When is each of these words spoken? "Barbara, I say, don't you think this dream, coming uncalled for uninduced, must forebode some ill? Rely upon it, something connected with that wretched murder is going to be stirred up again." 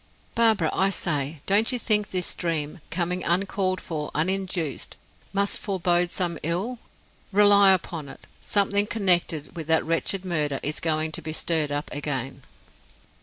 "Barbara, 0.33 0.71
I 0.73 0.89
say, 0.89 1.41
don't 1.45 1.71
you 1.71 1.77
think 1.77 2.09
this 2.09 2.33
dream, 2.33 2.81
coming 2.89 3.23
uncalled 3.23 3.79
for 3.79 4.09
uninduced, 4.15 4.97
must 5.31 5.61
forebode 5.61 6.09
some 6.09 6.39
ill? 6.41 6.79
Rely 7.31 7.71
upon 7.71 8.09
it, 8.09 8.25
something 8.41 8.87
connected 8.87 9.55
with 9.55 9.67
that 9.67 9.85
wretched 9.85 10.25
murder 10.25 10.59
is 10.63 10.79
going 10.79 11.11
to 11.11 11.21
be 11.21 11.33
stirred 11.33 11.71
up 11.71 11.87
again." 11.93 12.41